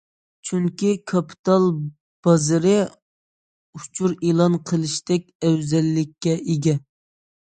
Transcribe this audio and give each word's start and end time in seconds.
چۈنكى 0.49 0.91
كاپىتال 1.09 1.65
بازىرى 2.27 2.71
ئۇچۇر 3.79 4.15
ئېلان 4.21 4.55
قىلىشتەك 4.71 5.29
ئەۋزەللىككە 5.49 6.35
ئىگە. 6.55 6.75